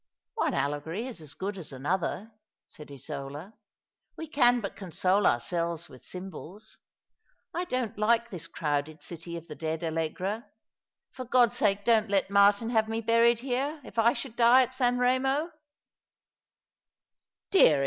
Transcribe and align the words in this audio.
"One 0.41 0.55
allegory 0.55 1.05
is 1.05 1.21
as 1.21 1.35
good 1.35 1.59
as 1.59 1.71
another," 1.71 2.31
said 2.65 2.89
Isola." 2.91 3.53
We 4.17 4.25
can 4.27 4.59
but 4.59 4.75
console 4.75 5.27
ourselves 5.27 5.89
with 5.89 6.03
symbols. 6.03 6.79
I 7.53 7.65
don't 7.65 7.99
like 7.99 8.31
this 8.31 8.47
crowded 8.47 9.03
city 9.03 9.37
of 9.37 9.47
the 9.47 9.53
dead, 9.53 9.83
Allegra. 9.83 10.47
For 11.11 11.25
God's 11.25 11.57
sake, 11.57 11.85
don't 11.85 12.09
let 12.09 12.31
Martin 12.31 12.71
have 12.71 12.89
me 12.89 13.01
buried 13.01 13.41
here, 13.41 13.79
if 13.85 13.99
I 13.99 14.13
should 14.13 14.35
die 14.35 14.63
at 14.63 14.73
San 14.73 14.97
Eemo!" 14.97 15.51